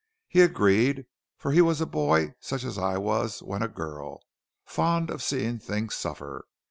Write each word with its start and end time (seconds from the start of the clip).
He 0.27 0.41
agreed, 0.41 1.05
for 1.37 1.51
he 1.51 1.61
was 1.61 1.79
a 1.79 1.85
boy 1.85 2.33
such 2.39 2.63
as 2.63 2.79
I 2.79 2.97
was 2.97 3.43
when 3.43 3.61
a 3.61 3.67
girl, 3.67 4.23
fond 4.65 5.11
of 5.11 5.21
seeing 5.21 5.59
things 5.59 5.93
suffer. 5.93 6.45